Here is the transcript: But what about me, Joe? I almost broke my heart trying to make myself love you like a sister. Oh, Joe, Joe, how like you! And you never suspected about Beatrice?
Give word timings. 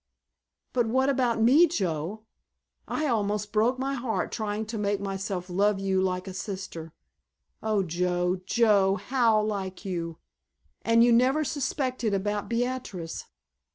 But 0.73 0.87
what 0.87 1.09
about 1.09 1.43
me, 1.43 1.67
Joe? 1.67 2.25
I 2.87 3.05
almost 3.05 3.51
broke 3.51 3.77
my 3.77 3.93
heart 3.93 4.31
trying 4.31 4.65
to 4.65 4.79
make 4.79 4.99
myself 4.99 5.47
love 5.47 5.79
you 5.79 6.01
like 6.01 6.27
a 6.27 6.33
sister. 6.33 6.91
Oh, 7.61 7.83
Joe, 7.83 8.37
Joe, 8.47 8.95
how 8.95 9.39
like 9.43 9.85
you! 9.85 10.17
And 10.81 11.03
you 11.03 11.11
never 11.13 11.43
suspected 11.43 12.15
about 12.15 12.49
Beatrice? 12.49 13.25